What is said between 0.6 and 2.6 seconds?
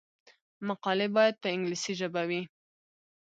مقالې باید په انګلیسي ژبه وي.